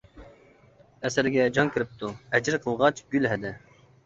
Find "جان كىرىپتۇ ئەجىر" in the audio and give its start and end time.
1.57-2.59